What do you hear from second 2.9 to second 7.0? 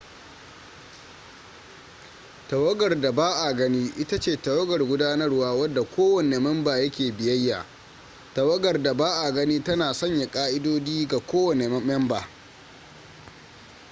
da ba a gani ita ce tawagar gudanarwa wadda kowanne memba ya